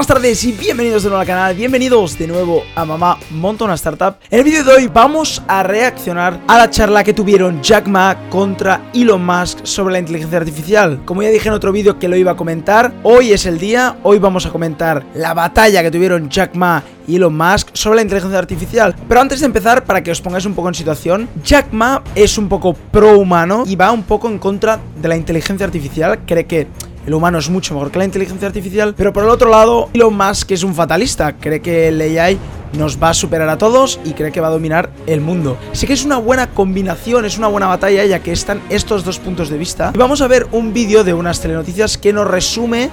Buenas 0.00 0.14
tardes 0.14 0.44
y 0.44 0.52
bienvenidos 0.52 1.02
de 1.02 1.10
nuevo 1.10 1.20
al 1.20 1.26
canal, 1.26 1.54
bienvenidos 1.54 2.18
de 2.18 2.26
nuevo 2.26 2.62
a 2.74 2.86
Mamá 2.86 3.18
Monta 3.32 3.70
Startup. 3.74 4.14
En 4.30 4.38
el 4.38 4.44
vídeo 4.46 4.64
de 4.64 4.72
hoy 4.72 4.86
vamos 4.86 5.42
a 5.46 5.62
reaccionar 5.62 6.40
a 6.48 6.56
la 6.56 6.70
charla 6.70 7.04
que 7.04 7.12
tuvieron 7.12 7.60
Jack 7.60 7.86
Ma 7.86 8.16
contra 8.30 8.80
Elon 8.94 9.22
Musk 9.22 9.58
sobre 9.64 9.92
la 9.92 9.98
inteligencia 9.98 10.38
artificial. 10.38 11.02
Como 11.04 11.22
ya 11.22 11.28
dije 11.28 11.48
en 11.48 11.54
otro 11.54 11.70
vídeo 11.70 11.98
que 11.98 12.08
lo 12.08 12.16
iba 12.16 12.30
a 12.30 12.36
comentar, 12.36 12.94
hoy 13.02 13.32
es 13.32 13.44
el 13.44 13.58
día, 13.58 13.98
hoy 14.02 14.18
vamos 14.18 14.46
a 14.46 14.50
comentar 14.50 15.04
la 15.12 15.34
batalla 15.34 15.82
que 15.82 15.90
tuvieron 15.90 16.30
Jack 16.30 16.54
Ma 16.54 16.82
y 17.06 17.16
Elon 17.16 17.36
Musk 17.36 17.68
sobre 17.74 17.96
la 17.96 18.02
inteligencia 18.02 18.38
artificial. 18.38 18.96
Pero 19.06 19.20
antes 19.20 19.40
de 19.40 19.46
empezar, 19.46 19.84
para 19.84 20.02
que 20.02 20.12
os 20.12 20.22
pongáis 20.22 20.46
un 20.46 20.54
poco 20.54 20.68
en 20.68 20.74
situación 20.76 21.28
Jack 21.44 21.72
Ma 21.72 22.02
es 22.14 22.38
un 22.38 22.48
poco 22.48 22.72
pro 22.72 23.18
humano 23.18 23.64
y 23.66 23.76
va 23.76 23.92
un 23.92 24.04
poco 24.04 24.28
en 24.28 24.38
contra 24.38 24.80
de 24.96 25.08
la 25.08 25.16
inteligencia 25.16 25.66
artificial. 25.66 26.20
Cree 26.24 26.46
que 26.46 26.68
el 27.06 27.14
humano 27.14 27.38
es 27.38 27.48
mucho 27.48 27.74
mejor 27.74 27.90
que 27.90 27.98
la 27.98 28.04
inteligencia 28.04 28.48
artificial, 28.48 28.94
pero 28.96 29.12
por 29.12 29.24
el 29.24 29.30
otro 29.30 29.50
lado, 29.50 29.88
Elon 29.92 30.16
Musk 30.16 30.50
es 30.52 30.62
un 30.62 30.74
fatalista, 30.74 31.36
cree 31.36 31.60
que 31.60 31.88
el 31.88 32.00
AI 32.00 32.38
nos 32.72 33.02
va 33.02 33.10
a 33.10 33.14
superar 33.14 33.48
a 33.48 33.58
todos 33.58 33.98
y 34.04 34.12
cree 34.12 34.32
que 34.32 34.40
va 34.40 34.48
a 34.48 34.52
dominar 34.52 34.90
el 35.06 35.20
mundo. 35.20 35.56
Así 35.72 35.86
que 35.86 35.92
es 35.92 36.04
una 36.04 36.18
buena 36.18 36.50
combinación, 36.50 37.24
es 37.24 37.38
una 37.38 37.48
buena 37.48 37.66
batalla 37.66 38.04
ya 38.04 38.20
que 38.20 38.32
están 38.32 38.60
estos 38.68 39.04
dos 39.04 39.18
puntos 39.18 39.48
de 39.48 39.58
vista. 39.58 39.92
Y 39.94 39.98
vamos 39.98 40.20
a 40.20 40.28
ver 40.28 40.46
un 40.52 40.72
vídeo 40.72 41.02
de 41.04 41.14
unas 41.14 41.40
telenoticias 41.40 41.98
que 41.98 42.12
nos 42.12 42.28
resume 42.28 42.90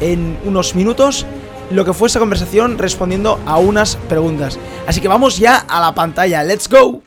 en 0.00 0.38
unos 0.44 0.74
minutos 0.74 1.26
lo 1.70 1.84
que 1.84 1.92
fue 1.92 2.08
esa 2.08 2.18
conversación 2.18 2.78
respondiendo 2.78 3.38
a 3.46 3.58
unas 3.58 3.96
preguntas. 3.96 4.58
Así 4.86 5.00
que 5.00 5.08
vamos 5.08 5.38
ya 5.38 5.58
a 5.58 5.80
la 5.80 5.94
pantalla, 5.94 6.42
let's 6.42 6.68
go. 6.68 7.02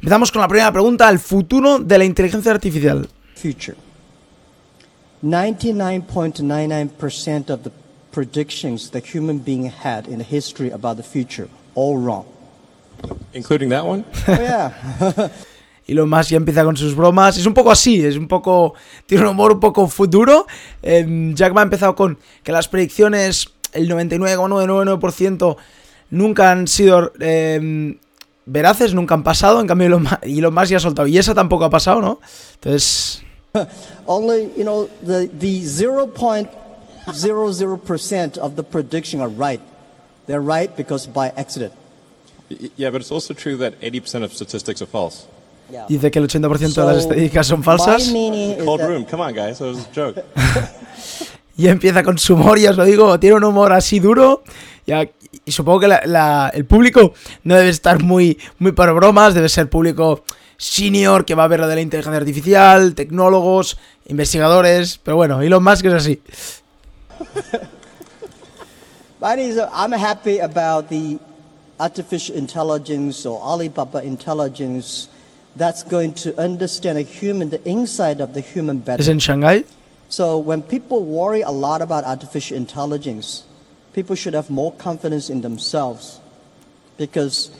Empezamos 0.00 0.32
con 0.32 0.40
la 0.40 0.48
primera 0.48 0.72
pregunta, 0.72 1.08
el 1.08 1.18
futuro 1.18 1.78
de 1.78 1.98
la 1.98 2.04
inteligencia 2.04 2.52
artificial. 2.52 3.08
Future. 3.42 3.76
99.99% 5.22 7.50
of 7.50 7.62
the 7.62 7.70
predictions 8.10 8.90
that 8.90 9.14
human 9.14 9.38
being 9.38 9.64
had 9.64 10.08
in 10.08 10.18
the 10.18 10.24
history 10.24 10.70
about 10.70 10.96
the 10.96 11.02
future, 11.02 11.48
all 11.74 11.98
wrong. 11.98 12.26
Including 13.32 13.70
that 13.70 13.86
one? 13.86 14.04
Oh, 14.28 14.32
yeah. 14.32 14.72
y 15.86 15.94
lo 15.94 16.06
más 16.06 16.28
ya 16.28 16.36
empieza 16.36 16.64
con 16.64 16.76
sus 16.76 16.94
bromas. 16.94 17.36
Es 17.36 17.46
un 17.46 17.54
poco 17.54 17.70
así, 17.70 18.04
es 18.04 18.16
un 18.16 18.28
poco. 18.28 18.74
Tiene 19.06 19.24
un 19.24 19.30
humor 19.30 19.52
un 19.52 19.60
poco 19.60 19.88
futuro. 19.88 20.46
Eh, 20.82 21.32
Jack 21.34 21.52
Ma 21.52 21.62
ha 21.62 21.64
empezado 21.64 21.94
con 21.94 22.18
que 22.42 22.52
las 22.52 22.68
predicciones, 22.68 23.48
el 23.72 23.88
99,999% 23.90 25.56
nunca 26.10 26.50
han 26.50 26.68
sido 26.68 27.12
eh, 27.20 27.96
veraces, 28.46 28.94
nunca 28.94 29.14
han 29.14 29.22
pasado. 29.22 29.60
En 29.60 29.66
cambio, 29.66 30.00
y 30.24 30.40
lo 30.40 30.50
más 30.50 30.68
ya 30.68 30.76
ha 30.76 30.80
soltado. 30.80 31.08
Y 31.08 31.18
esa 31.18 31.34
tampoco 31.34 31.64
ha 31.64 31.70
pasado, 31.70 32.00
¿no? 32.00 32.20
Entonces. 32.54 33.22
Only, 34.06 34.50
you 34.56 34.64
know, 34.64 34.88
the, 35.02 35.28
the 35.32 35.62
0.00% 35.62 38.38
of 38.38 38.56
the 38.56 38.62
prediction 38.62 39.20
are 39.20 39.28
right. 39.28 39.60
They're 40.26 40.40
right 40.40 40.74
because 40.76 41.06
by 41.06 41.28
accident. 41.36 41.74
Yeah, 42.76 42.90
but 42.90 43.00
it's 43.00 43.12
also 43.12 43.32
true 43.34 43.56
that 43.58 43.80
80% 43.80 44.24
of 44.24 44.32
statistics 44.32 44.82
are 44.82 44.86
false. 44.86 45.28
Yeah. 45.70 45.86
Dice 45.88 46.10
que 46.10 46.20
el 46.20 46.26
80% 46.26 46.72
so, 46.72 46.80
de 46.80 46.86
las 46.86 46.96
estadísticas 47.04 47.46
son 47.46 47.62
falsas. 47.62 48.12
Cold 48.64 48.82
room, 48.82 49.04
come 49.04 49.22
on 49.22 49.32
guys, 49.32 49.58
that 49.58 49.66
was 49.66 49.86
a 49.86 49.92
joke. 49.92 50.24
y 51.56 51.68
empieza 51.68 52.02
con 52.02 52.18
su 52.18 52.34
humor, 52.34 52.58
ya 52.58 52.70
os 52.70 52.76
lo 52.76 52.84
digo, 52.84 53.20
tiene 53.20 53.36
un 53.36 53.44
humor 53.44 53.72
así 53.72 54.00
duro. 54.00 54.42
Ya, 54.84 55.08
y 55.44 55.52
supongo 55.52 55.78
que 55.80 55.88
la, 55.88 56.02
la, 56.06 56.50
el 56.52 56.64
público 56.64 57.14
no 57.44 57.54
debe 57.54 57.68
estar 57.68 58.02
muy, 58.02 58.36
muy 58.58 58.72
para 58.72 58.90
bromas, 58.92 59.34
debe 59.34 59.48
ser 59.48 59.70
público 59.70 60.24
senior 60.60 61.24
que 61.24 61.34
va 61.34 61.44
a 61.44 61.48
ver 61.48 61.58
lo 61.58 61.66
de 61.66 61.74
la 61.74 61.80
inteligencia 61.80 62.18
artificial, 62.18 62.94
tecnólogos, 62.94 63.78
investigadores, 64.08 65.00
pero 65.02 65.16
bueno, 65.16 65.40
Elon 65.40 65.64
Musk 65.64 65.86
es 65.86 65.94
así. 65.94 66.20
I'm 69.22 69.92
happy 69.92 70.38
about 70.38 70.90
the 70.90 71.18
artificial 71.78 72.36
intelligence 72.36 73.24
or 73.24 73.40
Alibaba 73.42 74.02
intelligence 74.04 75.08
that's 75.56 75.82
going 75.82 76.12
to 76.12 76.38
understand 76.38 76.98
a 76.98 77.02
human, 77.02 77.48
the 77.48 77.66
inside 77.66 78.20
of 78.20 78.34
the 78.34 78.42
human 78.42 78.80
better. 78.80 79.00
¿Es 79.00 79.08
en 79.08 79.18
Shanghai? 79.18 79.64
So 80.10 80.36
when 80.38 80.62
people 80.62 81.04
worry 81.04 81.40
a 81.40 81.50
lot 81.50 81.80
about 81.80 82.04
artificial 82.04 82.56
intelligence, 82.56 83.44
people 83.94 84.14
should 84.14 84.34
have 84.34 84.50
more 84.50 84.72
confidence 84.72 85.30
in 85.30 85.40
themselves 85.40 86.20
because 86.98 87.50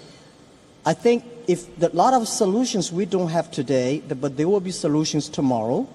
I 0.84 0.92
think 0.92 1.24
if 1.50 1.66
a 1.82 1.90
lot 1.92 2.14
of 2.14 2.28
solutions 2.28 2.92
we 2.92 3.04
don't 3.04 3.30
have 3.30 3.50
today, 3.50 4.02
but 4.20 4.36
there 4.36 4.48
will 4.48 4.60
be 4.60 4.70
solutions 4.70 5.28
tomorrow. 5.28 5.86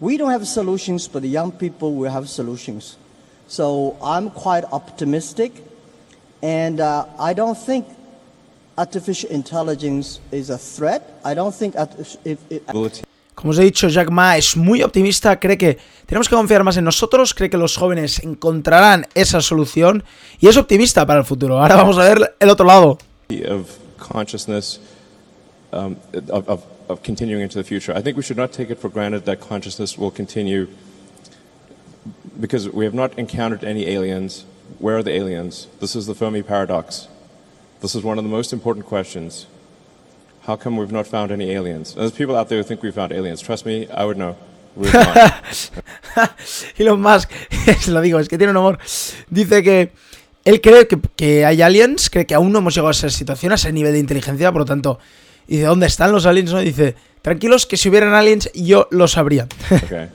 We 0.00 0.16
don't 0.16 0.30
have 0.30 0.46
solutions, 0.46 1.06
but 1.06 1.20
the 1.22 1.28
young 1.28 1.52
people 1.52 1.94
will 1.94 2.10
have 2.10 2.28
solutions. 2.28 2.96
So 3.46 3.96
I'm 4.02 4.30
quite 4.30 4.64
optimistic, 4.72 5.52
and 6.42 6.80
uh, 6.80 7.04
I 7.18 7.34
don't 7.34 7.58
think 7.58 7.86
artificial 8.78 9.30
intelligence 9.30 10.20
is 10.32 10.48
a 10.50 10.58
threat. 10.58 11.02
I 11.24 11.34
don't 11.34 11.54
think 11.54 11.74
if 12.24 12.38
it, 12.50 12.62
Como 13.34 13.50
os 13.50 13.58
he 13.58 13.64
dicho, 13.64 13.88
Jack 13.88 14.10
Ma 14.10 14.38
es 14.38 14.56
muy 14.56 14.82
optimista, 14.82 15.38
cree 15.38 15.58
que 15.58 15.76
tenemos 16.06 16.26
que 16.26 16.34
confiar 16.34 16.64
más 16.64 16.78
en 16.78 16.84
nosotros, 16.84 17.34
cree 17.34 17.50
que 17.50 17.58
los 17.58 17.76
jóvenes 17.76 18.20
encontrarán 18.24 19.06
esa 19.14 19.42
solución 19.42 20.04
y 20.40 20.48
es 20.48 20.56
optimista 20.56 21.04
para 21.04 21.20
el 21.20 21.26
futuro. 21.26 21.60
Ahora 21.60 21.76
vamos 21.76 21.98
a 21.98 22.04
ver 22.04 22.34
el 22.40 22.48
otro 22.48 22.64
lado. 22.64 22.96
Consciousness 24.08 24.78
um, 25.72 25.98
of, 26.12 26.48
of, 26.48 26.66
of 26.88 27.02
continuing 27.02 27.42
into 27.42 27.58
the 27.58 27.64
future. 27.64 27.92
I 27.94 28.00
think 28.00 28.16
we 28.16 28.22
should 28.22 28.36
not 28.36 28.52
take 28.52 28.70
it 28.70 28.78
for 28.78 28.88
granted 28.88 29.24
that 29.26 29.40
consciousness 29.40 29.98
will 29.98 30.10
continue 30.10 30.68
because 32.40 32.68
we 32.68 32.84
have 32.84 32.94
not 32.94 33.18
encountered 33.18 33.64
any 33.64 33.86
aliens. 33.88 34.44
Where 34.78 34.98
are 34.98 35.02
the 35.02 35.12
aliens? 35.12 35.68
This 35.80 35.96
is 35.96 36.06
the 36.06 36.14
Fermi 36.14 36.42
paradox. 36.42 37.08
This 37.80 37.94
is 37.94 38.02
one 38.02 38.18
of 38.18 38.24
the 38.24 38.30
most 38.30 38.52
important 38.52 38.86
questions. 38.86 39.46
How 40.42 40.56
come 40.56 40.76
we've 40.76 40.92
not 40.92 41.06
found 41.06 41.32
any 41.32 41.50
aliens? 41.50 41.92
And 41.92 42.02
there's 42.02 42.12
people 42.12 42.36
out 42.36 42.48
there 42.48 42.58
who 42.58 42.64
think 42.64 42.82
we 42.82 42.90
found 42.92 43.12
aliens. 43.12 43.40
Trust 43.40 43.66
me, 43.66 43.88
I 43.90 44.04
would 44.04 44.16
know. 44.16 44.36
Elon 46.78 47.00
Musk, 47.00 47.30
lo 47.88 48.02
digo, 48.02 48.20
es 48.20 48.28
que 48.28 48.36
tiene 48.36 48.50
un 48.50 48.56
humor. 48.56 48.78
Dice 49.32 49.62
que 49.62 49.90
Él 50.46 50.60
cree 50.60 50.86
que, 50.86 51.44
hay 51.44 51.60
aliens, 51.60 52.08
cree 52.08 52.24
que 52.24 52.34
aún 52.36 52.52
no 52.52 52.60
hemos 52.60 52.72
llegado 52.72 52.88
a 52.88 52.92
esa 52.92 53.10
situación, 53.10 53.50
a 53.50 53.56
ese 53.56 53.72
nivel 53.72 53.92
de 53.92 53.98
inteligencia, 53.98 54.52
por 54.52 54.60
lo 54.60 54.64
tanto, 54.64 55.00
dice, 55.48 55.64
¿dónde 55.64 55.88
están 55.88 56.12
los 56.12 56.24
aliens? 56.24 56.52
No? 56.52 56.60
Dice, 56.60 56.94
tranquilos 57.20 57.66
que 57.66 57.76
si 57.76 57.88
hubieran 57.88 58.14
aliens 58.14 58.48
yo 58.54 58.86
lo 58.92 59.08
sabría. 59.08 59.48
okay. 59.84 60.08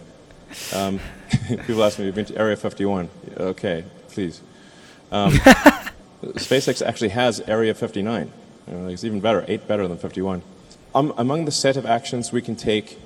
Um, 0.74 1.00
people 1.68 1.84
ask 1.84 2.00
me, 2.00 2.06
you've 2.06 2.16
been 2.16 2.26
to 2.26 2.38
Area 2.40 2.56
51. 2.56 3.10
Okay, 3.38 3.84
please. 4.14 4.40
Um, 5.12 5.34
SpaceX 6.38 6.82
actually 6.82 7.10
has 7.10 7.42
Area 7.42 7.74
59. 7.74 8.32
it's 8.88 9.04
even 9.04 9.20
better, 9.20 9.44
eight 9.50 9.68
better 9.68 9.86
than 9.86 9.98
51. 9.98 10.44
Um, 10.96 11.14
among 11.18 11.44
the 11.44 11.52
set 11.52 11.76
of 11.76 11.86
actions 11.86 12.32
we 12.32 12.42
can 12.42 12.56
take 12.56 12.98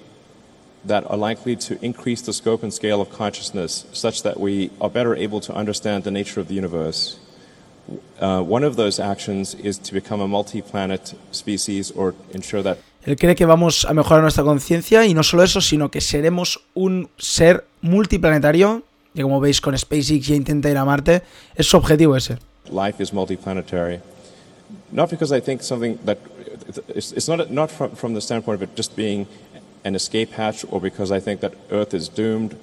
that 0.88 1.10
are 1.10 1.18
likely 1.18 1.56
to 1.56 1.84
increase 1.84 2.22
the 2.22 2.34
scope 2.34 2.64
and 2.64 2.74
scale 2.74 3.02
of 3.02 3.10
consciousness 3.10 3.86
such 3.92 4.24
that 4.24 4.40
we 4.40 4.72
are 4.80 4.90
better 4.90 5.16
able 5.16 5.42
to 5.42 5.54
understand 5.54 6.04
the 6.04 6.12
nature 6.12 6.40
of 6.40 6.48
the 6.48 6.54
universe. 6.54 7.18
Uh, 8.20 8.42
one 8.42 8.64
of 8.64 8.76
those 8.76 9.00
actions 9.00 9.54
is 9.56 9.78
to 9.78 9.94
become 9.94 10.20
a 10.20 10.28
multi-planet 10.28 11.14
species 11.32 11.92
or 11.92 12.16
ensure 12.34 12.64
that 12.64 12.78
Él 13.06 13.16
cree 13.18 13.36
que 13.36 13.46
vamos 13.46 13.86
a 13.86 13.94
mejorar 13.94 14.24
nuestra 14.24 14.44
conciencia 14.44 15.06
y 15.06 15.14
no 15.14 15.22
solo 15.22 15.44
eso, 15.44 15.62
sino 15.62 15.92
que 15.92 16.02
seremos 16.02 16.60
un 16.74 17.08
ser 17.18 17.64
multiplanetario. 17.82 18.82
Y 19.14 19.22
como 19.22 19.40
veis 19.40 19.62
con 19.62 19.78
SpaceX 19.78 20.28
ya 20.28 20.36
intenta 20.36 20.70
ir 20.70 20.78
a 20.78 20.84
Marte, 20.84 21.22
es 21.56 21.68
su 21.68 21.78
objetivo 21.78 22.18
ese. 22.18 22.40
Life 22.72 23.02
is 23.02 23.14
multiplanetary. 23.14 24.02
Not 24.92 25.12
because 25.12 25.32
I 25.32 25.40
think 25.40 25.62
something 25.62 26.00
that 26.06 26.18
it's, 26.90 27.12
it's 27.12 27.28
not 27.28 27.52
not 27.52 27.70
from, 27.70 27.92
from 27.92 28.16
the 28.16 28.22
standpoint 28.22 28.62
of 28.62 28.64
it 28.64 28.76
just 28.76 28.96
being 28.96 29.28
an 29.86 29.96
escape 29.96 30.32
hatch 30.32 30.66
or 30.70 30.82
because 30.82 31.12
I 31.12 31.22
think 31.22 31.40
that 31.40 31.54
Earth 31.72 31.94
is 31.94 32.10
doomed. 32.10 32.58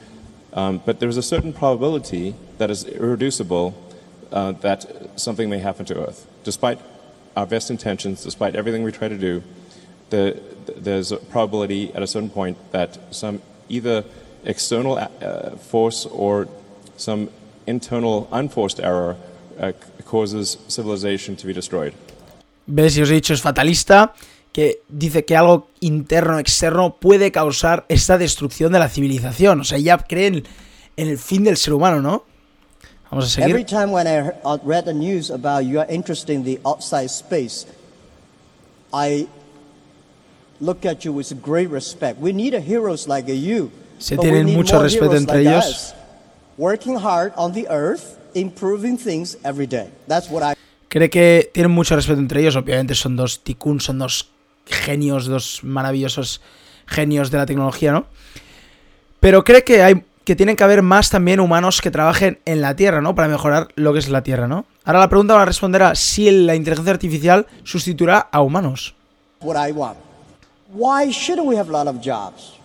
Um, 0.53 0.83
but 0.85 1.01
there's 1.01 1.17
a 1.17 1.23
certain 1.23 1.55
probability 1.55 2.35
that 2.59 2.71
is 2.71 2.85
irreducible 2.85 3.75
uh, 4.31 4.53
that 4.61 4.85
something 5.17 5.49
may 5.49 5.59
happen 5.59 5.87
to 5.87 6.07
Earth. 6.07 6.27
Despite 6.45 6.79
our 7.35 7.47
best 7.47 7.71
intentions, 7.71 8.23
despite 8.23 8.55
everything 8.55 8.83
we 8.83 8.93
try 8.93 9.09
to 9.09 9.17
do, 9.17 9.43
the, 10.11 10.39
there's 10.77 11.13
a 11.13 11.17
probability 11.17 11.95
at 11.95 12.03
a 12.03 12.07
certain 12.07 12.29
point 12.29 12.59
that 12.73 12.99
some 13.15 13.41
either 13.69 14.05
external 14.45 14.99
uh, 14.99 15.57
force 15.57 16.05
or 16.05 16.49
some 16.97 17.31
internal 17.67 18.29
unforced 18.33 18.81
error 18.81 19.17
uh, 19.59 19.73
causes 20.05 20.59
civilization 20.69 21.37
to 21.37 21.47
be 21.47 21.53
destroyed. 21.53 21.95
¿Ves? 22.67 22.97
Y 22.97 23.03
os 23.03 23.11
he 23.11 23.15
dicho, 23.15 23.33
es 23.33 23.41
fatalista. 23.41 24.13
Que 24.53 24.83
dice 24.89 25.25
que 25.25 25.37
algo 25.37 25.69
interno 25.81 26.39
externo 26.39 26.97
puede 26.97 27.33
causar 27.33 27.85
esta 27.89 28.19
destrucción 28.19 28.73
de 28.73 28.79
la 28.79 28.89
civilización. 28.89 29.61
O 29.61 29.65
sea, 29.65 29.79
ya 29.79 29.99
creen 29.99 30.45
en 30.97 31.09
el 31.09 31.19
fin 31.19 31.45
del 31.45 31.57
ser 31.57 31.73
humano, 31.73 32.03
¿no? 32.03 32.25
Vamos 33.11 33.27
a 33.27 33.29
seguir. 33.29 33.51
Every 33.51 33.65
time 33.65 33.93
when 33.93 34.07
I 34.07 34.31
uh, 34.45 34.59
read 34.65 34.85
the 34.85 34.95
news 34.95 35.31
about 35.31 35.65
you 35.65 35.81
are 35.81 35.93
interested 35.93 36.35
in 36.35 36.45
the 36.45 36.61
outside 36.65 37.09
space, 37.09 37.67
I 38.93 39.27
look 40.61 40.85
at 40.85 41.05
you 41.05 41.13
with 41.13 41.33
great 41.43 41.71
respect. 41.71 42.21
We 42.21 42.33
need 42.33 42.55
heroes 42.55 43.07
like 43.09 43.29
you. 43.29 43.71
Se 43.99 44.17
tienen 44.17 44.53
mucho 44.55 44.83
respeto 44.83 45.17
entre 45.17 45.41
ellos. 45.41 45.95
working 46.59 46.97
hard 46.97 47.33
on 47.37 47.53
the 47.53 47.67
earth, 47.69 48.19
improving 48.35 48.97
things 48.97 49.37
every 49.45 49.67
day. 49.67 49.91
That's 50.07 50.29
what 50.29 50.43
I 50.43 50.55
Cree 50.89 51.09
que 51.09 51.51
tienen 51.55 51.71
mucho 51.71 51.97
respeto 51.97 52.21
entre 52.21 52.43
ellos, 52.43 52.55
obviamente 52.55 52.95
son 52.95 53.17
dos 53.17 53.43
tikkun, 53.43 53.81
son 53.81 53.99
dos 53.99 54.29
genios, 54.67 55.27
dos 55.27 55.61
maravillosos 55.63 56.41
genios 56.87 57.31
de 57.31 57.39
la 57.39 57.47
tecnología, 57.47 57.93
¿no? 57.93 58.07
Pero 59.21 59.45
cree 59.45 59.65
que 59.65 59.83
hay 59.83 60.05
que 60.25 60.37
tienen 60.37 60.55
que 60.55 60.63
haber 60.63 60.83
más 60.83 61.11
también 61.11 61.41
humanos 61.41 61.81
que 61.81 61.91
trabajen 61.91 62.39
en 62.45 62.61
la 62.61 62.77
Tierra, 62.77 63.01
¿no? 63.01 63.15
Para 63.17 63.27
mejorar 63.27 63.69
lo 63.75 63.93
que 63.93 63.99
es 63.99 64.09
la 64.09 64.23
Tierra, 64.23 64.47
¿no? 64.47 64.67
Ahora 64.85 65.01
la 65.01 65.09
pregunta 65.09 65.35
va 65.35 65.43
a 65.43 65.47
responder 65.47 65.83
a 65.83 65.95
si 65.97 66.31
la 66.31 66.55
inteligencia 66.55 66.93
artificial 66.93 67.47
sustituirá 67.65 68.29
a 68.31 68.41
humanos. 68.41 68.95
what 69.43 69.57
I 69.57 69.73
want. 69.73 69.99
Why 70.73 71.11
shouldn't 71.11 71.47
we 71.47 71.57
have 71.57 71.69
a 71.69 71.73
lot 71.73 71.87
of 71.87 72.01
jobs? 72.01 72.59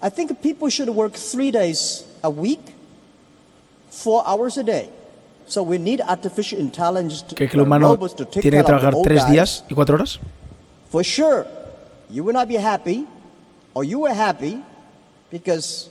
I 0.00 0.10
think 0.10 0.40
people 0.42 0.68
should 0.68 0.90
work 0.90 1.14
three 1.14 1.50
days 1.50 2.04
a 2.22 2.30
week, 2.30 2.60
four 3.90 4.22
hours 4.26 4.58
a 4.58 4.62
day. 4.62 4.88
So 5.46 5.62
we 5.62 5.78
need 5.78 6.00
artificial 6.00 6.58
intelligence 6.58 7.22
to, 7.22 7.34
¿Cree 7.34 7.48
que 7.48 7.56
el 7.56 7.62
humano 7.62 7.98
tiene 8.30 8.58
que 8.58 8.64
trabajar 8.64 8.94
tres 9.02 9.26
días 9.26 9.64
y 9.68 9.74
cuatro 9.74 9.96
horas? 9.96 10.20
For 10.94 11.02
sure, 11.02 11.44
you 12.08 12.22
will 12.22 12.34
not 12.34 12.46
be 12.46 12.54
happy, 12.54 13.04
or 13.74 13.82
you 13.82 13.98
were 14.06 14.14
happy, 14.14 14.62
because 15.28 15.88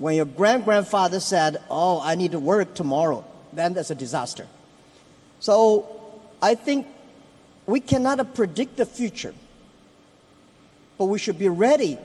when 0.00 0.16
your 0.16 0.26
grand 0.26 0.64
grandfather 0.64 1.20
said, 1.20 1.62
"Oh, 1.70 2.02
I 2.02 2.16
need 2.16 2.32
to 2.32 2.40
work 2.40 2.74
tomorrow," 2.74 3.22
then 3.52 3.72
that's 3.72 3.92
a 3.92 3.94
disaster. 3.94 4.48
So, 5.38 5.86
I 6.42 6.56
think 6.56 6.88
we 7.66 7.78
cannot 7.78 8.18
predict 8.34 8.78
the 8.78 8.84
future, 8.84 9.32
but 10.98 11.04
we 11.04 11.20
should 11.20 11.38
be 11.38 11.48
ready 11.48 11.96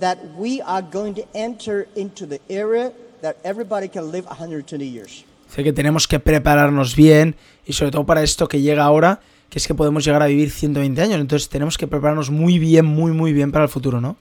that 0.00 0.36
we 0.36 0.60
are 0.60 0.82
going 0.82 1.14
to 1.14 1.24
enter 1.34 1.88
into 1.96 2.26
the 2.26 2.40
era 2.50 2.92
that 3.22 3.38
everybody 3.42 3.88
can 3.88 4.12
live 4.12 4.26
120 4.28 4.84
years. 4.84 5.24
Dice 5.48 5.64
que 5.64 5.72
tenemos 5.72 6.06
que 6.06 6.20
prepararnos 6.20 6.94
bien 6.94 7.36
y 7.66 7.72
sobre 7.72 7.90
todo 7.90 8.04
para 8.04 8.22
esto 8.22 8.46
que 8.48 8.60
llega 8.60 8.84
ahora, 8.84 9.22
que 9.52 9.58
es 9.58 9.66
que 9.66 9.74
podemos 9.74 10.02
llegar 10.02 10.22
a 10.22 10.26
vivir 10.28 10.50
120 10.50 11.02
años. 11.02 11.20
Entonces 11.20 11.46
tenemos 11.46 11.76
que 11.76 11.86
prepararnos 11.86 12.30
muy 12.30 12.58
bien, 12.58 12.86
muy, 12.86 13.12
muy 13.12 13.34
bien 13.34 13.52
para 13.52 13.64
el 13.64 13.68
futuro, 13.68 14.00
¿no? 14.00 14.16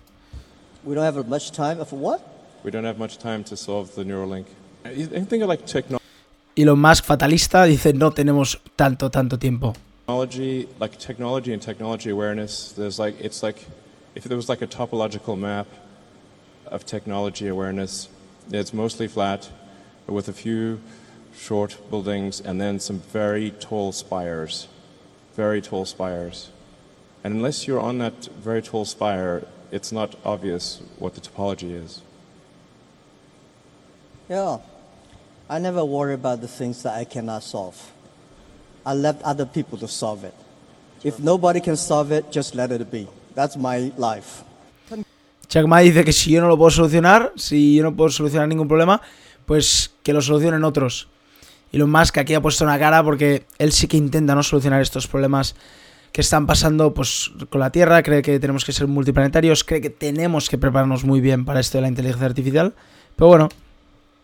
We 0.83 0.93
don't 0.93 1.07
have 1.07 1.23
much 1.25 1.51
time. 1.51 1.77
For 1.85 1.97
what? 1.97 2.19
We 2.65 2.71
don't 2.71 2.85
have 2.85 2.99
much 2.99 3.17
time 3.17 3.45
to 3.45 3.55
solve 3.55 3.91
the 3.95 4.03
Neuralink. 4.03 4.47
Think 4.83 5.45
like 5.47 5.63
technology. 5.65 6.03
Elon 6.57 6.77
Musk, 6.77 7.05
fatalista, 7.05 7.63
dice 7.63 7.93
no 7.93 8.11
tenemos 8.11 8.59
tanto, 8.75 9.09
tanto 9.09 9.39
tiempo. 9.39 9.73
technology 10.05 10.67
like 10.81 10.97
technology 10.99 11.53
and 11.53 11.61
technology 11.61 12.09
awareness 12.09 12.73
there's 12.73 12.99
like 12.99 13.15
it's 13.21 13.41
like 13.41 13.65
if 14.15 14.25
there 14.25 14.35
was 14.35 14.49
like 14.49 14.61
a 14.61 14.67
topological 14.67 15.37
map 15.37 15.67
of 16.65 16.85
technology 16.85 17.47
awareness 17.47 18.09
it's 18.51 18.73
mostly 18.73 19.07
flat 19.07 19.49
with 20.07 20.27
a 20.27 20.33
few 20.33 20.81
short 21.33 21.77
buildings 21.89 22.41
and 22.41 22.59
then 22.59 22.77
some 22.77 22.99
very 23.13 23.51
tall 23.51 23.93
spires 23.93 24.67
very 25.35 25.61
tall 25.61 25.85
spires 25.85 26.49
and 27.23 27.35
unless 27.35 27.67
you're 27.67 27.79
on 27.79 27.97
that 27.97 28.25
very 28.39 28.61
tall 28.61 28.85
spire 28.85 29.45
it's 29.71 29.91
not 29.91 30.15
obvious 30.25 30.81
what 30.99 31.13
the 31.15 31.21
topology 31.21 31.71
is 31.71 32.01
Yeah. 34.31 34.59
I 35.49 35.59
never 35.59 35.83
worry 35.83 36.13
about 36.13 36.39
the 36.39 36.47
things 36.47 36.83
that 36.83 36.95
I 36.95 37.03
cannot 37.03 37.43
solve. 37.43 37.75
I 38.85 38.93
left 38.93 39.21
other 39.23 39.45
people 39.45 39.77
to 39.79 39.89
solve 39.89 40.23
it. 40.23 40.33
If 41.03 41.19
nobody 41.19 41.59
can 41.59 41.75
solve 41.75 42.13
it, 42.13 42.31
just 42.31 42.55
let 42.55 42.71
it 42.71 42.89
be. 42.89 43.09
That's 43.35 43.57
my 43.57 43.91
life. 43.97 44.43
Jack 45.49 45.67
Ma 45.67 45.79
dice 45.79 46.05
que 46.05 46.13
si 46.13 46.31
yo 46.31 46.39
no 46.39 46.47
lo 46.47 46.55
puedo 46.55 46.71
solucionar, 46.71 47.33
si 47.35 47.75
yo 47.75 47.83
no 47.83 47.91
puedo 47.91 48.09
solucionar 48.09 48.47
ningún 48.47 48.69
problema, 48.69 49.01
pues 49.45 49.91
que 50.01 50.13
lo 50.13 50.21
solucionen 50.21 50.63
otros. 50.63 51.09
Elon 51.71 51.89
Musk 51.89 52.17
aquí 52.17 52.33
ha 52.33 52.41
puesto 52.41 52.63
una 52.63 52.77
cara 52.77 53.03
porque 53.03 53.45
él 53.57 53.71
sí 53.71 53.87
que 53.87 53.97
intenta 53.97 54.35
no 54.35 54.43
solucionar 54.43 54.81
estos 54.81 55.07
problemas 55.07 55.55
que 56.11 56.21
están 56.21 56.45
pasando 56.45 56.93
pues, 56.93 57.31
con 57.49 57.61
la 57.61 57.69
Tierra, 57.69 58.03
cree 58.03 58.21
que 58.21 58.39
tenemos 58.39 58.65
que 58.65 58.73
ser 58.73 58.87
multiplanetarios, 58.87 59.63
cree 59.63 59.79
que 59.79 59.89
tenemos 59.89 60.49
que 60.49 60.57
prepararnos 60.57 61.05
muy 61.05 61.21
bien 61.21 61.45
para 61.45 61.59
esto 61.59 61.77
de 61.77 61.83
la 61.83 61.87
inteligencia 61.87 62.27
artificial. 62.27 62.73
Pero 63.15 63.27
bueno, 63.27 63.49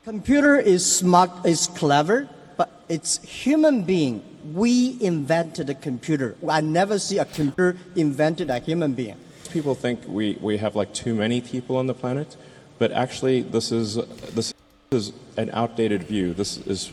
Computer 0.06 0.66
is 0.66 0.84
smart, 0.84 1.46
is 1.46 1.68
clever, 1.68 2.28
but 2.58 2.68
it's 2.90 3.20
human 3.46 3.84
being. 3.84 4.22
We 4.54 4.96
invented 5.02 5.70
a 5.70 5.76
computer. 5.76 6.36
I 6.44 6.62
never 6.62 6.98
see 7.00 7.20
a 7.20 7.26
computer 7.26 7.76
invented 7.96 8.50
a 8.50 8.60
human 8.60 8.94
being. 8.94 9.18
people 9.48 9.76
think 9.76 10.00
we, 10.08 10.38
we 10.42 10.58
have 10.58 10.76
like 10.76 10.94
too 10.94 11.16
many 11.16 11.42
people 11.42 11.78
on 11.78 11.88
the 11.88 11.94
planet, 11.94 12.36
but 12.80 12.92
actually 12.92 13.42
this 13.42 13.72
is 13.72 13.96
this 14.36 14.54
is 14.92 15.14
an 15.38 15.50
outdated 15.52 16.04
view. 16.04 16.34
This 16.34 16.58
is 16.68 16.92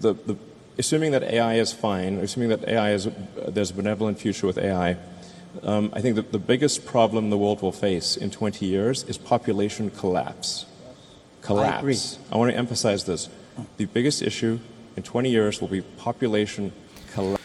the, 0.00 0.12
the 0.14 0.36
assuming 0.78 1.12
that 1.12 1.22
AI 1.22 1.54
is 1.54 1.72
fine, 1.72 2.18
assuming 2.18 2.50
that 2.50 2.68
AI 2.68 2.92
is 2.92 3.08
there's 3.48 3.70
a 3.70 3.74
benevolent 3.74 4.18
future 4.18 4.46
with 4.46 4.58
AI. 4.58 4.96
Um, 5.62 5.90
I 5.94 6.00
think 6.00 6.16
that 6.16 6.32
the 6.32 6.38
biggest 6.38 6.84
problem 6.84 7.30
the 7.30 7.38
world 7.38 7.62
will 7.62 7.72
face 7.72 8.16
in 8.16 8.30
20 8.30 8.66
years 8.66 9.04
is 9.04 9.16
population 9.16 9.90
collapse. 9.90 10.66
Collapse. 11.40 11.78
agree. 11.78 11.98
I 12.30 12.36
want 12.36 12.52
to 12.52 12.58
emphasize 12.58 13.04
this. 13.04 13.28
The 13.78 13.86
biggest 13.86 14.20
issue 14.20 14.58
in 14.96 15.02
20 15.02 15.30
years 15.30 15.60
will 15.60 15.68
be 15.68 15.80
population 15.80 16.72
collapse. 17.14 17.42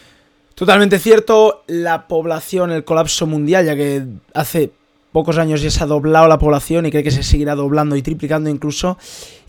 Totalmente 0.55 0.99
cierto, 0.99 1.63
la 1.67 2.07
población, 2.07 2.71
el 2.71 2.83
colapso 2.83 3.25
mundial, 3.25 3.65
ya 3.65 3.75
que 3.75 4.03
hace 4.33 4.71
pocos 5.11 5.37
años 5.37 5.61
ya 5.61 5.69
se 5.69 5.83
ha 5.83 5.85
doblado 5.87 6.27
la 6.27 6.39
población 6.39 6.85
y 6.85 6.91
cree 6.91 7.03
que 7.03 7.11
se 7.11 7.23
seguirá 7.23 7.55
doblando 7.55 7.95
y 7.95 8.01
triplicando 8.01 8.49
incluso, 8.49 8.97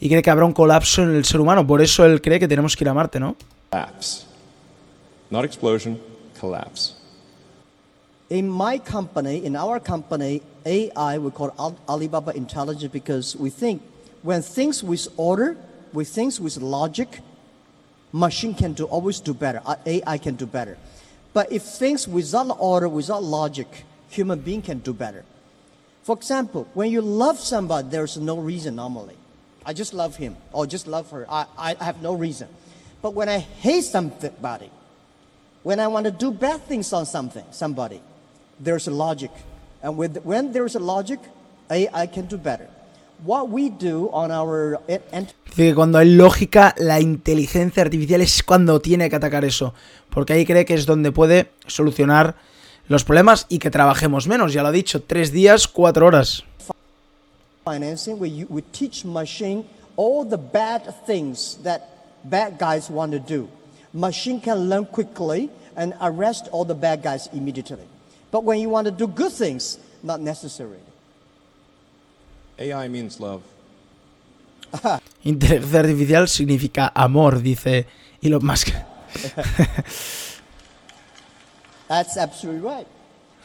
y 0.01 0.09
cree 0.09 0.23
que 0.23 0.31
habrá 0.31 0.45
un 0.45 0.53
colapso 0.53 1.03
en 1.03 1.15
el 1.15 1.25
ser 1.25 1.41
humano. 1.41 1.67
Por 1.67 1.81
eso 1.81 2.05
él 2.05 2.21
cree 2.21 2.39
que 2.41 2.49
tenemos 2.49 2.77
que 2.77 2.85
ir 2.85 2.89
a 2.89 2.95
Marte, 2.95 3.21
¿no? 3.21 3.37
collapse. 3.71 4.27
Not 5.31 5.45
explosion, 5.45 5.99
collapse. 6.39 6.95
In 8.29 8.49
my 8.49 8.79
company, 8.79 9.45
in 9.45 9.57
our 9.57 9.81
company, 9.81 10.43
AI, 10.65 11.19
we 11.19 11.31
call 11.31 11.53
Al- 11.59 11.77
Alibaba 11.89 12.33
Intelligence 12.35 12.93
because 12.93 13.37
we 13.37 13.51
think 13.51 13.83
when 14.23 14.43
things 14.43 14.83
with 14.83 15.09
order, 15.17 15.57
with 15.93 16.09
things 16.09 16.41
with 16.41 16.57
logic, 16.59 17.21
machine 18.13 18.55
can 18.55 18.73
do 18.75 18.85
always 18.85 19.21
do 19.21 19.35
better. 19.35 19.61
AI 19.87 20.19
can 20.19 20.35
do 20.37 20.47
better. 20.47 20.77
But 21.35 21.51
if 21.51 21.63
things 21.63 22.07
without 22.07 22.57
order, 22.59 22.89
without 22.89 23.23
logic, 23.23 23.85
human 24.11 24.41
being 24.41 24.63
can 24.63 24.79
do 24.81 24.93
better. 24.93 25.25
For 26.03 26.17
example, 26.17 26.67
when 26.75 26.91
you 26.91 27.01
love 27.01 27.39
somebody, 27.39 27.89
there's 27.89 28.17
no 28.17 28.39
reason 28.39 28.77
normally. 28.77 29.17
I 29.65 29.73
just 29.73 29.95
love 29.95 30.17
him 30.17 30.37
or 30.53 30.67
just 30.67 30.87
love 30.87 31.11
her. 31.11 31.27
I, 31.29 31.47
I 31.57 31.85
have 31.85 32.03
no 32.03 32.15
reason. 32.15 32.49
But 33.01 33.15
when 33.15 33.29
I 33.29 33.39
hate 33.39 33.85
somebody, 33.85 34.71
when 35.63 35.79
I 35.79 35.87
want 35.87 36.07
to 36.07 36.11
do 36.11 36.33
bad 36.33 36.61
things 36.63 36.93
on 36.93 37.07
something, 37.07 37.45
somebody, 37.53 38.01
there's 38.59 38.89
a 38.89 38.91
logic. 38.91 39.31
And 39.83 39.97
with, 39.97 40.19
when 40.25 40.53
there's 40.53 40.75
a 40.75 40.81
logic, 40.81 41.21
I, 41.71 41.89
I 41.93 42.07
can 42.07 42.27
do 42.27 42.37
better. 42.37 42.69
What 43.25 43.51
we 43.51 43.71
do 43.71 44.11
on 44.13 44.33
our 44.33 44.81
Dice 44.89 45.35
que 45.55 45.75
cuando 45.75 45.99
hay 45.99 46.11
lógica, 46.11 46.75
la 46.79 46.99
inteligencia 46.99 47.83
artificial 47.83 48.21
es 48.21 48.43
cuando 48.43 48.81
tiene 48.81 49.09
que 49.09 49.17
atacar 49.17 49.45
eso. 49.45 49.75
Porque 50.11 50.33
ahí 50.33 50.45
cree 50.45 50.65
que 50.65 50.75
es 50.75 50.87
donde 50.87 51.13
puede 51.13 51.51
solucionar 51.69 52.35
los 52.89 53.05
problemas 53.05 53.47
y 53.49 53.59
que 53.59 53.71
trabajemos 53.71 54.27
menos. 54.27 54.53
Ya 54.53 54.63
lo 54.63 54.69
ha 54.69 54.73
dicho, 54.73 55.03
tres 55.03 55.33
días, 55.33 55.67
cuatro 55.69 56.07
horas. 56.07 56.45
financing, 57.65 58.19
we, 58.19 58.29
u- 58.29 58.47
we 58.51 58.61
teach 58.73 59.05
machine 59.05 59.65
all 59.97 60.25
the 60.29 60.37
bad 60.37 60.83
things 61.07 61.59
that 61.63 61.81
bad 62.25 62.59
guys 62.59 62.91
want 62.91 63.13
to 63.13 63.21
do. 63.21 63.49
Machine 63.93 64.41
can 64.41 64.69
learn 64.69 64.85
quickly 64.85 65.49
and 65.77 65.95
arrest 66.01 66.49
all 66.51 66.65
the 66.65 66.75
bad 66.75 67.03
guys 67.03 67.29
immediately. 67.33 67.87
But 68.33 68.43
when 68.43 68.59
you 68.59 68.69
want 68.69 68.87
to 68.87 68.91
do 68.91 69.07
good 69.07 69.31
things, 69.33 69.79
not 70.03 70.21
necessary. 70.21 70.79
AI 72.59 72.89
means 72.89 73.21
love. 73.21 73.43
Inteligencia 75.25 75.79
artificial 75.81 76.27
significa 76.29 76.91
amor, 76.95 77.41
dice 77.41 77.87
Elon 78.23 78.45
Musk. 78.45 78.71
That's 81.93 82.17
absolutely 82.17 82.63
right. 82.63 82.87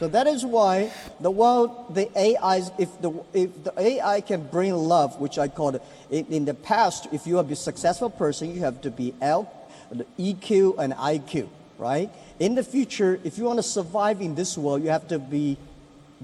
So 0.00 0.08
that 0.08 0.26
is 0.26 0.42
why 0.46 0.90
the 1.20 1.30
world, 1.30 1.70
the 1.92 2.06
AI, 2.16 2.62
if 2.78 2.88
the, 3.02 3.10
if 3.34 3.50
the 3.62 3.72
AI 3.76 4.22
can 4.22 4.40
bring 4.48 4.72
love, 4.72 5.20
which 5.20 5.36
I 5.38 5.48
call 5.48 5.74
it, 5.74 5.82
in, 6.10 6.24
in 6.30 6.44
the 6.46 6.54
past, 6.54 7.08
if 7.12 7.26
you 7.26 7.36
are 7.38 7.44
a 7.44 7.56
successful 7.56 8.08
person, 8.08 8.54
you 8.54 8.60
have 8.60 8.80
to 8.82 8.90
be 8.90 9.12
L, 9.20 9.50
the 9.92 10.06
EQ 10.18 10.78
and 10.78 10.94
IQ, 10.94 11.48
right? 11.78 12.08
In 12.38 12.54
the 12.54 12.62
future, 12.62 13.20
if 13.24 13.36
you 13.36 13.44
want 13.44 13.58
to 13.58 13.62
survive 13.62 14.22
in 14.22 14.34
this 14.34 14.56
world, 14.56 14.82
you 14.82 14.88
have 14.90 15.06
to 15.08 15.18
be 15.18 15.56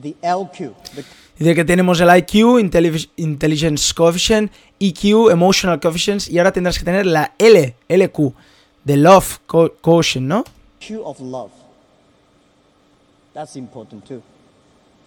the 0.01 0.15
LQ. 0.23 0.73
The, 0.95 1.05
Dice 1.37 1.55
que 1.55 1.65
tenemos 1.65 2.01
el 2.01 2.09
IQ, 2.09 2.61
Intelli- 2.61 3.09
Intelligence 3.19 3.93
Coefficient, 3.93 4.51
EQ, 4.81 5.31
Emotional 5.33 5.79
Coefficient, 5.81 6.29
y 6.31 6.39
ahora 6.39 6.53
tendrás 6.53 6.79
que 6.79 6.85
tener 6.85 7.05
la 7.07 7.33
L, 7.39 7.75
LQ, 7.89 8.33
de 8.85 8.97
Love 8.97 9.41
Co- 9.47 9.73
Quotient, 9.83 10.27
¿no? 10.29 10.45
Q 10.81 11.03
of 11.05 11.19
love. 11.21 11.51
That's 13.35 13.57
important 13.57 14.07
too. 14.07 14.23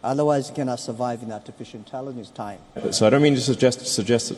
Otherwise, 0.03 0.49
you 0.49 0.55
cannot 0.55 0.79
survive 0.79 1.23
in 1.23 1.31
artificial 1.31 1.79
intelligence 1.79 2.29
time. 2.29 2.59
So 2.91 3.07
I 3.07 3.09
don't 3.09 3.21
mean 3.21 3.35
to 3.35 3.41
suggest 3.41 3.85
suggest 3.87 4.33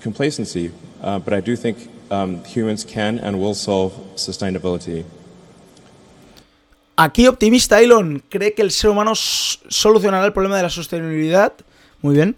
complacency, 0.00 0.70
uh, 1.02 1.18
but 1.18 1.34
I 1.34 1.40
do 1.40 1.56
think 1.56 1.90
um, 2.10 2.42
humans 2.44 2.84
can 2.84 3.18
and 3.18 3.38
will 3.38 3.54
solve 3.54 3.92
sustainability. 4.16 5.04
Aquí 6.96 7.26
optimista 7.26 7.80
Elon 7.82 8.22
cree 8.30 8.52
que 8.54 8.62
el 8.62 8.70
ser 8.70 8.90
humano 8.90 9.14
solucionará 9.14 10.24
el 10.24 10.32
problema 10.32 10.56
de 10.56 10.62
la 10.62 10.70
sostenibilidad. 10.70 11.52
Muy 12.00 12.14
bien. 12.14 12.36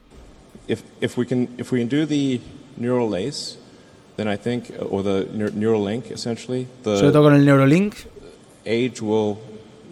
If, 0.69 0.83
if 1.01 1.19
we 1.19 1.27
can 1.27 1.49
if 1.59 1.71
we 1.71 1.81
can 1.81 1.89
do 1.89 2.07
the 2.07 2.41
neural 2.77 3.09
lace, 3.09 3.59
then 4.17 4.27
I 4.27 4.37
think 4.37 4.71
or 4.91 5.03
the 5.03 5.29
neural 5.53 5.83
link 5.83 6.11
essentially, 6.11 6.67
the 6.83 6.97
Sobre 6.97 7.13
todo 7.13 7.25
con 7.25 7.35
el 7.35 7.45
Neuralink. 7.45 7.95
age 8.65 9.03
will 9.03 9.39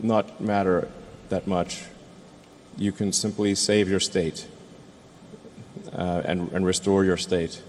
not 0.02 0.40
matter 0.40 0.88
that 1.32 1.46
much. 1.46 1.82
You 2.78 2.92
can 2.92 3.12
simply 3.12 3.54
save 3.54 3.90
your 3.90 4.00
state 4.00 4.46
uh, 5.92 6.22
and, 6.24 6.50
and 6.52 6.64
restore 6.64 7.04
your 7.04 7.18
state. 7.18 7.60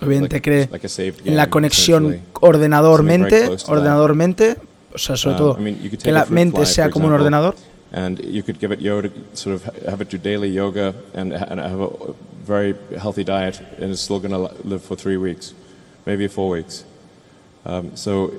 Obviamente 0.00 0.40
cree 0.40 0.68
like 0.70 0.84
a 0.84 0.88
saved 0.88 1.26
en 1.26 1.34
la 1.34 1.44
game, 1.44 1.50
conexión 1.50 2.20
ordenador-mente, 2.40 3.48
ordenador-mente, 3.66 4.56
o 4.94 4.98
sea, 4.98 5.16
sobre 5.16 5.34
Um, 5.34 5.38
todo 5.38 5.56
I 5.58 5.60
mean, 5.60 5.78
you 5.82 5.90
could 5.90 6.02
que 6.02 6.12
la 6.12 6.24
mente 6.26 6.56
fly, 6.56 6.66
sea 6.66 6.90
como 6.90 7.08
un 7.08 7.14
ordenador. 7.14 7.54
And 7.90 8.20
you 8.20 8.42
could 8.42 8.60
give 8.60 8.70
it 8.72 8.80
yoga, 8.80 9.10
sort 9.32 9.56
of 9.56 9.64
have 9.86 10.00
it 10.00 10.10
do 10.10 10.18
daily 10.18 10.50
yoga 10.50 10.94
and, 11.14 11.32
and 11.32 11.58
have 11.58 11.80
a 11.80 12.14
very 12.44 12.74
healthy 12.96 13.24
diet, 13.24 13.60
and 13.80 13.90
it's 13.90 14.02
still 14.02 14.20
going 14.20 14.30
to 14.30 14.54
live 14.62 14.82
for 14.82 14.94
three 14.94 15.16
weeks, 15.16 15.54
maybe 16.04 16.28
four 16.28 16.50
weeks. 16.50 16.84
Um, 17.64 17.96
so, 17.96 18.32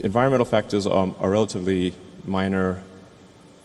environmental 0.00 0.44
factors 0.44 0.86
are, 0.86 1.14
are 1.18 1.30
relatively 1.30 1.94
minor 2.26 2.82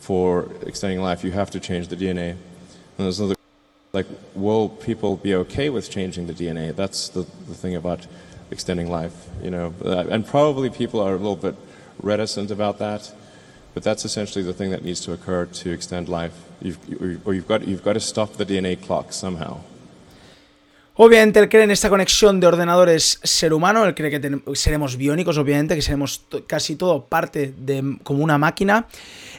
for 0.05 0.47
extending 0.61 1.01
life. 1.01 1.23
You 1.23 1.31
have 1.31 1.49
to 1.49 1.59
change 1.59 1.87
the 1.87 1.95
DNA. 1.95 2.31
And 2.31 2.39
there's 2.97 3.19
another, 3.19 3.35
like, 3.91 4.05
will 4.35 4.69
people 4.69 5.17
be 5.17 5.33
okay 5.33 5.71
with 5.71 5.89
changing 5.89 6.27
the 6.27 6.33
DNA? 6.33 6.75
That's 6.75 7.09
the, 7.09 7.21
the 7.21 7.55
thing 7.55 7.75
about 7.75 8.05
extending 8.51 8.87
life, 8.87 9.27
you 9.41 9.49
know. 9.49 9.73
Uh, 9.83 10.05
and 10.11 10.23
probably 10.27 10.69
people 10.69 11.01
are 11.01 11.15
a 11.15 11.17
little 11.17 11.35
bit 11.35 11.55
reticent 12.03 12.51
about 12.51 12.77
that. 12.77 13.11
But 13.73 13.81
that's 13.81 14.05
essentially 14.05 14.45
the 14.45 14.53
thing 14.53 14.69
that 14.69 14.85
needs 14.85 15.01
to 15.01 15.11
occur 15.11 15.47
to 15.47 15.71
extend 15.71 16.07
life. 16.07 16.35
You've, 16.61 17.25
or 17.25 17.33
you've 17.33 17.47
got, 17.47 17.67
you've 17.67 17.83
got 17.83 17.93
to 17.93 17.99
stop 17.99 18.33
the 18.33 18.45
DNA 18.45 18.79
clock 18.79 19.11
somehow. 19.11 19.61
Obviamente 20.97 21.39
él 21.39 21.49
cree 21.49 21.63
en 21.63 21.71
esta 21.71 21.89
conexión 21.89 22.39
de 22.39 22.47
ordenadores 22.47 23.19
ser 23.21 23.53
humano, 23.53 23.83
él 23.83 23.93
cree 23.93 24.09
que 24.09 24.41
seremos 24.55 24.95
biónicos, 24.95 25.37
obviamente, 25.37 25.75
que 25.75 25.81
seremos 25.81 26.25
casi 26.47 26.77
todo 26.77 27.05
parte 27.05 27.53
de 27.57 27.97
como 28.03 28.23
una 28.23 28.37
máquina. 28.37 28.87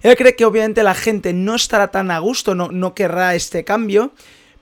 Él 0.03 0.17
cree 0.17 0.37
que 0.37 0.45
obviamente 0.45 0.83
la 0.83 0.95
gente 0.95 1.33
no 1.33 1.55
estará 1.55 1.91
tan 1.91 2.11
a 2.11 2.19
gusto, 2.19 2.55
no, 2.55 2.69
no 2.69 2.95
querrá 2.95 3.35
este 3.35 3.65
cambio, 3.65 4.13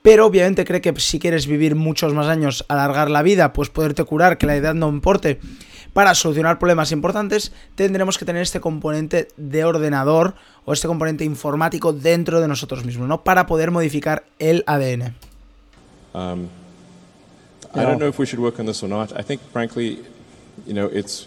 pero 0.03 0.27
obviamente 0.27 0.65
cree 0.65 0.81
que 0.81 0.95
si 1.01 1.19
quieres 1.19 1.49
vivir 1.49 1.75
muchos 1.75 2.15
más 2.15 2.29
años, 2.29 2.65
alargar 2.69 3.11
la 3.11 3.23
vida, 3.23 3.53
pues 3.53 3.71
poderte 3.71 4.05
curar, 4.05 4.39
que 4.39 4.47
la 4.47 4.55
edad 4.55 4.75
no 4.75 4.89
importe, 4.89 5.41
para 5.93 6.15
solucionar 6.15 6.61
problemas 6.61 6.93
importantes, 6.93 7.53
tendremos 7.75 8.19
que 8.19 8.25
tener 8.25 8.43
este 8.43 8.61
componente 8.61 9.29
de 9.37 9.65
ordenador 9.65 10.35
o 10.65 10.73
este 10.73 10.87
componente 10.87 11.25
informático 11.25 11.93
dentro 11.93 12.41
de 12.41 12.47
nosotros 12.47 12.85
mismos, 12.85 13.09
¿no? 13.09 13.25
Para 13.25 13.47
poder 13.47 13.73
modificar 13.73 14.25
el 14.39 14.63
ADN. 14.67 15.15
Um, 16.13 16.49
I 17.75 17.85
don't 17.85 17.99
know 17.99 18.09
if 18.09 18.19
we 18.19 18.26
should 18.26 18.38
work 18.38 18.59
on 18.61 18.66
this 18.66 18.83
or 18.83 18.88
not. 18.88 19.16
I 19.16 19.23
think, 19.23 19.40
frankly, 19.50 20.04
you 20.66 20.75
know, 20.75 20.87
it's, 20.87 21.26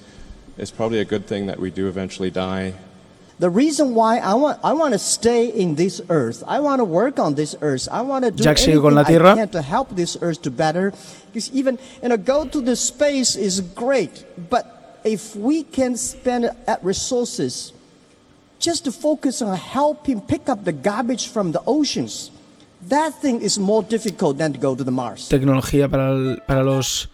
it's 0.58 0.72
probably 0.72 1.00
a 1.00 1.06
good 1.06 1.27
thing 1.27 1.48
that 1.48 1.60
we 1.60 1.72
do 1.72 1.88
eventually 1.88 2.32
die. 2.32 2.74
The 3.39 3.50
reason 3.50 3.94
why 3.94 4.18
I 4.18 4.34
want, 4.34 4.60
I 4.63 4.74
want 4.74 4.94
to 4.94 5.00
stay 5.00 5.48
in 5.48 5.75
this 5.75 6.01
earth, 6.10 6.44
I 6.48 6.60
want 6.60 6.80
to 6.80 6.86
work 6.86 7.20
on 7.20 7.36
this 7.36 7.56
earth, 7.62 7.88
I 7.92 8.01
want 8.01 8.25
to 8.25 8.32
do 8.32 8.44
Jack 8.44 8.58
anything 8.60 8.82
con 8.82 8.96
la 8.96 9.01
I 9.01 9.36
can 9.36 9.50
to 9.50 9.62
help 9.62 9.96
this 9.96 10.18
earth 10.22 10.42
to 10.44 10.51
better. 10.51 10.92
Because 11.27 11.51
even, 11.51 11.77
you 12.01 12.10
know, 12.10 12.18
go 12.18 12.48
to 12.48 12.62
the 12.62 12.75
space 12.75 13.36
is 13.36 13.62
great, 13.62 14.25
but 14.50 15.00
if 15.04 15.36
we 15.36 15.63
can 15.63 15.98
spend 15.98 16.50
at 16.66 16.84
resources 16.84 17.74
just 18.58 18.86
to 18.86 18.92
focus 18.92 19.42
on 19.44 19.56
helping 19.56 20.20
pick 20.20 20.50
up 20.50 20.63
the 20.63 20.74
garbage 20.74 21.27
from 21.27 21.51
the 21.51 21.62
oceans, 21.68 22.32
that 22.90 23.14
thing 23.22 23.40
is 23.42 23.58
more 23.58 23.86
difficult 23.88 24.38
than 24.38 24.54
to 24.54 24.60
go 24.60 24.76
to 24.76 24.84
the 24.84 24.92
Mars. 24.92 25.28
tecnología 25.30 25.88
para, 25.88 26.38
para 26.46 26.64
los 26.64 27.10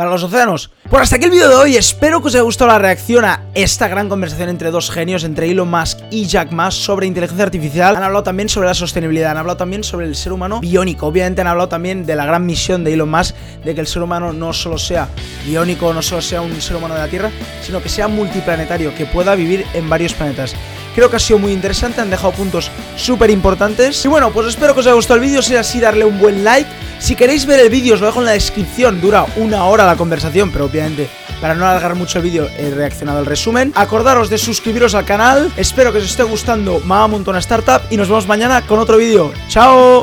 para 0.00 0.12
los 0.12 0.22
océanos. 0.22 0.70
Pues 0.88 1.02
hasta 1.02 1.16
aquí 1.16 1.26
el 1.26 1.30
vídeo 1.30 1.50
de 1.50 1.56
hoy. 1.56 1.76
Espero 1.76 2.22
que 2.22 2.28
os 2.28 2.34
haya 2.34 2.42
gustado 2.42 2.70
la 2.70 2.78
reacción 2.78 3.22
a 3.26 3.42
esta 3.52 3.86
gran 3.86 4.08
conversación 4.08 4.48
entre 4.48 4.70
dos 4.70 4.90
genios, 4.90 5.24
entre 5.24 5.50
Elon 5.50 5.70
Musk 5.70 5.98
y 6.10 6.24
Jack 6.24 6.52
Ma 6.52 6.70
sobre 6.70 7.06
inteligencia 7.06 7.44
artificial. 7.44 7.96
Han 7.96 8.02
hablado 8.02 8.22
también 8.22 8.48
sobre 8.48 8.68
la 8.68 8.72
sostenibilidad, 8.72 9.32
han 9.32 9.36
hablado 9.36 9.58
también 9.58 9.84
sobre 9.84 10.06
el 10.06 10.16
ser 10.16 10.32
humano 10.32 10.60
biónico. 10.60 11.06
Obviamente 11.06 11.42
han 11.42 11.48
hablado 11.48 11.68
también 11.68 12.06
de 12.06 12.16
la 12.16 12.24
gran 12.24 12.46
misión 12.46 12.82
de 12.82 12.94
Elon 12.94 13.10
Musk 13.10 13.34
de 13.62 13.74
que 13.74 13.82
el 13.82 13.86
ser 13.86 14.02
humano 14.02 14.32
no 14.32 14.54
solo 14.54 14.78
sea 14.78 15.06
biónico, 15.44 15.92
no 15.92 16.00
solo 16.00 16.22
sea 16.22 16.40
un 16.40 16.58
ser 16.62 16.76
humano 16.76 16.94
de 16.94 17.00
la 17.00 17.08
Tierra, 17.08 17.30
sino 17.60 17.82
que 17.82 17.90
sea 17.90 18.08
multiplanetario, 18.08 18.94
que 18.94 19.04
pueda 19.04 19.34
vivir 19.34 19.66
en 19.74 19.90
varios 19.90 20.14
planetas. 20.14 20.54
Creo 20.94 21.10
que 21.10 21.16
ha 21.16 21.20
sido 21.20 21.38
muy 21.38 21.52
interesante, 21.52 22.00
han 22.00 22.10
dejado 22.10 22.32
puntos 22.32 22.70
súper 22.96 23.30
importantes. 23.30 24.04
Y 24.04 24.08
bueno, 24.08 24.30
pues 24.30 24.48
espero 24.48 24.74
que 24.74 24.80
os 24.80 24.86
haya 24.86 24.94
gustado 24.94 25.20
el 25.20 25.26
vídeo, 25.26 25.42
si 25.42 25.54
es 25.54 25.60
así 25.60 25.80
darle 25.80 26.04
un 26.04 26.18
buen 26.18 26.44
like. 26.44 26.68
Si 26.98 27.16
queréis 27.16 27.46
ver 27.46 27.60
el 27.60 27.70
vídeo 27.70 27.94
os 27.94 28.00
lo 28.00 28.06
dejo 28.06 28.20
en 28.20 28.26
la 28.26 28.32
descripción, 28.32 29.00
dura 29.00 29.24
una 29.36 29.64
hora 29.64 29.86
la 29.86 29.96
conversación, 29.96 30.50
pero 30.50 30.66
obviamente 30.66 31.08
para 31.40 31.54
no 31.54 31.64
alargar 31.64 31.94
mucho 31.94 32.18
el 32.18 32.24
vídeo 32.24 32.48
he 32.58 32.70
reaccionado 32.70 33.18
al 33.18 33.26
resumen. 33.26 33.72
Acordaros 33.74 34.28
de 34.28 34.38
suscribiros 34.38 34.94
al 34.94 35.06
canal, 35.06 35.50
espero 35.56 35.92
que 35.92 35.98
os 35.98 36.04
esté 36.04 36.22
gustando 36.22 36.80
Mama 36.80 37.08
Montona 37.08 37.38
Startup 37.38 37.80
y 37.90 37.96
nos 37.96 38.08
vemos 38.08 38.26
mañana 38.26 38.62
con 38.66 38.78
otro 38.78 38.98
vídeo. 38.98 39.32
¡Chao! 39.48 39.98